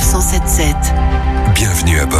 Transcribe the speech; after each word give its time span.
Sanef 0.00 0.04
177. 0.04 0.76
Bienvenue 1.54 2.00
à 2.00 2.06
bord. 2.06 2.19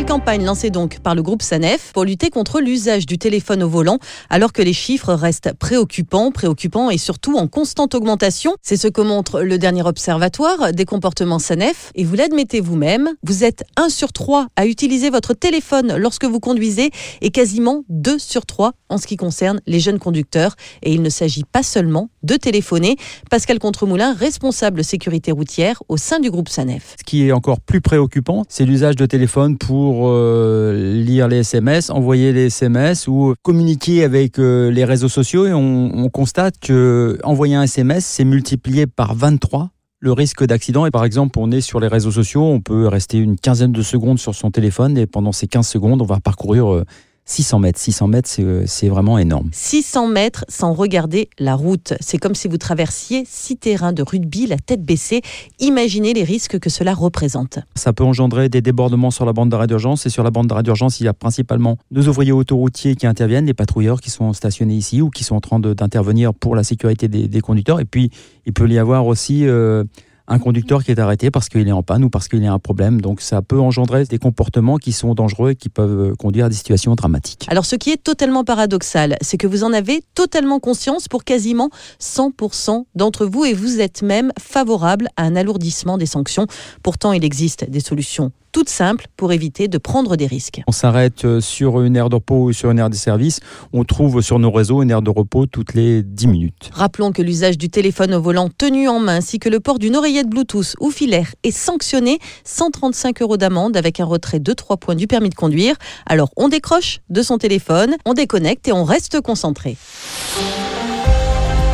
Nouvelle 0.00 0.16
campagne 0.16 0.44
lancée 0.46 0.70
donc 0.70 1.00
par 1.00 1.14
le 1.14 1.22
groupe 1.22 1.42
Sanef 1.42 1.92
pour 1.92 2.06
lutter 2.06 2.30
contre 2.30 2.60
l'usage 2.60 3.04
du 3.04 3.18
téléphone 3.18 3.62
au 3.62 3.68
volant 3.68 3.98
alors 4.30 4.54
que 4.54 4.62
les 4.62 4.72
chiffres 4.72 5.12
restent 5.12 5.52
préoccupants, 5.52 6.30
préoccupants 6.32 6.88
et 6.88 6.96
surtout 6.96 7.36
en 7.36 7.46
constante 7.46 7.94
augmentation. 7.94 8.54
C'est 8.62 8.78
ce 8.78 8.88
que 8.88 9.02
montre 9.02 9.42
le 9.42 9.58
dernier 9.58 9.82
observatoire 9.82 10.72
des 10.72 10.86
comportements 10.86 11.38
Sanef 11.38 11.92
et 11.96 12.04
vous 12.04 12.14
l'admettez 12.14 12.60
vous-même, 12.60 13.10
vous 13.24 13.44
êtes 13.44 13.62
1 13.76 13.90
sur 13.90 14.14
3 14.14 14.46
à 14.56 14.64
utiliser 14.64 15.10
votre 15.10 15.34
téléphone 15.34 15.94
lorsque 15.98 16.24
vous 16.24 16.40
conduisez 16.40 16.92
et 17.20 17.30
quasiment 17.30 17.84
2 17.90 18.18
sur 18.18 18.46
3 18.46 18.72
en 18.88 18.96
ce 18.96 19.06
qui 19.06 19.18
concerne 19.18 19.60
les 19.66 19.80
jeunes 19.80 19.98
conducteurs 19.98 20.56
et 20.82 20.94
il 20.94 21.02
ne 21.02 21.10
s'agit 21.10 21.44
pas 21.44 21.62
seulement 21.62 22.08
de 22.22 22.36
téléphoner. 22.36 22.96
Pascal 23.30 23.58
Contremoulin, 23.58 24.14
responsable 24.14 24.82
sécurité 24.82 25.30
routière 25.30 25.82
au 25.90 25.98
sein 25.98 26.20
du 26.20 26.30
groupe 26.30 26.48
Sanef. 26.48 26.96
Ce 26.98 27.04
qui 27.04 27.26
est 27.26 27.32
encore 27.32 27.60
plus 27.60 27.82
préoccupant, 27.82 28.44
c'est 28.48 28.64
l'usage 28.64 28.96
de 28.96 29.04
téléphone 29.04 29.58
pour 29.58 29.90
euh, 30.08 30.94
lire 30.94 31.28
les 31.28 31.38
SMS, 31.38 31.90
envoyer 31.90 32.32
les 32.32 32.46
SMS 32.46 33.08
ou 33.08 33.34
communiquer 33.42 34.04
avec 34.04 34.38
euh, 34.38 34.70
les 34.70 34.84
réseaux 34.84 35.08
sociaux. 35.08 35.46
Et 35.46 35.52
on, 35.52 35.90
on 35.94 36.08
constate 36.08 36.58
que 36.60 37.18
envoyer 37.24 37.54
un 37.54 37.62
SMS, 37.62 38.04
c'est 38.04 38.24
multiplié 38.24 38.86
par 38.86 39.14
23 39.14 39.70
le 40.00 40.12
risque 40.12 40.44
d'accident. 40.44 40.86
Et 40.86 40.90
par 40.90 41.04
exemple, 41.04 41.38
on 41.38 41.50
est 41.52 41.60
sur 41.60 41.78
les 41.78 41.88
réseaux 41.88 42.10
sociaux, 42.10 42.44
on 42.44 42.60
peut 42.60 42.88
rester 42.88 43.18
une 43.18 43.38
quinzaine 43.38 43.72
de 43.72 43.82
secondes 43.82 44.18
sur 44.18 44.34
son 44.34 44.50
téléphone 44.50 44.98
et 44.98 45.06
pendant 45.06 45.32
ces 45.32 45.46
15 45.46 45.66
secondes, 45.66 46.02
on 46.02 46.06
va 46.06 46.20
parcourir 46.20 46.72
euh, 46.72 46.84
600 47.24 47.58
mètres. 47.60 47.78
600 47.78 48.08
mètres, 48.08 48.28
c'est, 48.28 48.42
euh, 48.42 48.64
c'est 48.66 48.88
vraiment 48.88 49.18
énorme. 49.18 49.50
600 49.52 50.08
mètres 50.08 50.44
sans 50.48 50.72
regarder 50.72 51.28
la 51.38 51.54
route. 51.54 51.94
C'est 52.00 52.18
comme 52.18 52.34
si 52.34 52.48
vous 52.48 52.58
traversiez 52.58 53.24
six 53.26 53.56
terrains 53.56 53.92
de 53.92 54.02
rugby 54.02 54.46
la 54.46 54.56
tête 54.56 54.84
baissée. 54.84 55.22
Imaginez 55.60 56.12
les 56.12 56.24
risques 56.24 56.58
que 56.58 56.70
cela 56.70 56.94
représente. 56.94 57.60
Ça 57.74 57.92
peut 57.92 58.04
engendrer 58.04 58.48
des 58.48 58.62
débordements 58.62 59.10
sur 59.10 59.24
la 59.24 59.32
bande 59.32 59.48
d'arrêt 59.48 59.66
d'urgence. 59.66 60.06
Et 60.06 60.10
sur 60.10 60.22
la 60.22 60.30
bande 60.30 60.48
d'arrêt 60.48 60.62
d'urgence, 60.62 61.00
il 61.00 61.04
y 61.04 61.08
a 61.08 61.14
principalement 61.14 61.76
deux 61.90 62.08
ouvriers 62.08 62.32
autoroutiers 62.32 62.96
qui 62.96 63.06
interviennent, 63.06 63.46
les 63.46 63.54
patrouilleurs 63.54 64.00
qui 64.00 64.10
sont 64.10 64.32
stationnés 64.32 64.74
ici 64.74 65.00
ou 65.00 65.10
qui 65.10 65.24
sont 65.24 65.36
en 65.36 65.40
train 65.40 65.60
d'intervenir 65.60 66.34
pour 66.34 66.56
la 66.56 66.64
sécurité 66.64 67.08
des, 67.08 67.28
des 67.28 67.40
conducteurs. 67.40 67.80
Et 67.80 67.84
puis, 67.84 68.10
il 68.46 68.52
peut 68.52 68.68
y 68.68 68.78
avoir 68.78 69.06
aussi 69.06 69.46
euh, 69.46 69.84
un 70.30 70.38
conducteur 70.38 70.84
qui 70.84 70.92
est 70.92 70.98
arrêté 70.98 71.30
parce 71.30 71.48
qu'il 71.48 71.66
est 71.66 71.72
en 71.72 71.82
panne 71.82 72.04
ou 72.04 72.08
parce 72.08 72.28
qu'il 72.28 72.44
a 72.46 72.52
un 72.52 72.58
problème. 72.58 73.00
Donc, 73.00 73.20
ça 73.20 73.42
peut 73.42 73.60
engendrer 73.60 74.04
des 74.04 74.18
comportements 74.18 74.78
qui 74.78 74.92
sont 74.92 75.12
dangereux 75.14 75.50
et 75.50 75.56
qui 75.56 75.68
peuvent 75.68 76.10
euh, 76.10 76.14
conduire 76.14 76.46
à 76.46 76.48
des 76.48 76.54
situations 76.54 76.94
dramatiques. 76.94 77.46
Alors 77.48 77.66
ce 77.66 77.76
qui 77.76 77.90
est 77.90 78.02
totalement 78.02 78.44
paradoxal, 78.44 79.16
c'est 79.20 79.36
que 79.36 79.46
vous 79.46 79.64
en 79.64 79.72
avez 79.72 80.02
totalement 80.14 80.60
conscience 80.60 81.08
pour 81.08 81.24
quasiment 81.24 81.70
100% 82.00 82.84
d'entre 82.94 83.26
vous 83.26 83.44
et 83.44 83.52
vous 83.52 83.80
êtes 83.80 84.02
même 84.02 84.32
favorable 84.38 85.08
à 85.16 85.24
un 85.24 85.34
alourdissement 85.36 85.98
des 85.98 86.06
sanctions. 86.06 86.46
Pourtant, 86.82 87.12
il 87.12 87.24
existe 87.24 87.68
des 87.68 87.80
solutions 87.80 88.32
toutes 88.52 88.68
simples 88.68 89.06
pour 89.16 89.32
éviter 89.32 89.68
de 89.68 89.78
prendre 89.78 90.16
des 90.16 90.26
risques. 90.26 90.62
On 90.66 90.72
s'arrête 90.72 91.24
euh, 91.24 91.40
sur 91.40 91.80
une 91.82 91.96
aire 91.96 92.08
de 92.08 92.16
repos 92.16 92.44
ou 92.44 92.52
sur 92.52 92.70
une 92.70 92.78
aire 92.78 92.90
de 92.90 92.94
service. 92.94 93.40
On 93.72 93.84
trouve 93.84 94.20
sur 94.22 94.38
nos 94.38 94.50
réseaux 94.50 94.82
une 94.82 94.90
aire 94.90 95.02
de 95.02 95.10
repos 95.10 95.46
toutes 95.46 95.74
les 95.74 96.02
10 96.02 96.26
minutes. 96.26 96.70
Rappelons 96.72 97.12
que 97.12 97.22
l'usage 97.22 97.58
du 97.58 97.68
téléphone 97.68 98.14
au 98.14 98.20
volant 98.20 98.48
tenu 98.48 98.88
en 98.88 98.98
main 98.98 99.16
ainsi 99.16 99.38
que 99.38 99.48
le 99.48 99.60
port 99.60 99.78
d'une 99.78 99.96
oreillette 99.96 100.28
Bluetooth 100.28 100.74
ou 100.80 100.90
filaire 100.90 101.34
est 101.42 101.50
sanctionné 101.50 102.18
135 102.44 103.22
euros 103.22 103.36
d'amende 103.36 103.76
avec 103.76 104.00
un 104.00 104.04
retrait 104.04 104.40
de 104.40 104.52
3 104.52 104.76
points 104.78 104.94
du 104.94 105.06
permis 105.06 105.28
de 105.28 105.34
conduire. 105.34 105.76
Alors 106.06 106.30
on 106.36 106.48
décroche 106.48 107.00
de 107.10 107.22
son 107.22 107.38
téléphone, 107.38 107.96
on 108.06 108.14
déconnecte 108.14 108.68
et 108.68 108.72
on 108.72 108.84
reste 108.84 109.20
concentré. 109.20 109.76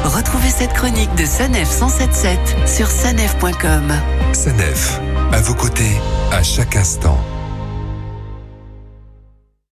Retrouvez 0.04 0.50
cette 0.50 0.72
chronique 0.72 1.14
de 1.16 1.24
Sanef 1.24 1.68
177 1.68 2.38
sur 2.66 2.86
sanef.com. 2.86 3.92
Sanef, 4.32 5.00
à 5.36 5.40
vos 5.42 5.54
côtés, 5.54 6.00
à 6.32 6.42
chaque 6.42 6.76
instant. 6.76 7.35